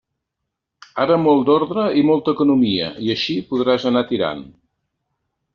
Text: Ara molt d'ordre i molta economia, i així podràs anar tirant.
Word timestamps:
Ara 1.03 1.17
molt 1.25 1.43
d'ordre 1.49 1.83
i 2.01 2.03
molta 2.11 2.35
economia, 2.37 2.89
i 3.09 3.13
així 3.17 3.39
podràs 3.53 3.89
anar 3.93 4.07
tirant. 4.15 4.47